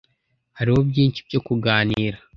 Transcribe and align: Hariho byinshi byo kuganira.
Hariho 0.57 0.79
byinshi 0.89 1.19
byo 1.27 1.39
kuganira. 1.47 2.17